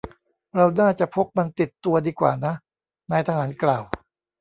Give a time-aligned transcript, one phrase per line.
[0.55, 2.53] เราน่าจะพกมันติดตัวดีกว่านะ
[3.11, 3.83] นายทหารกล่าว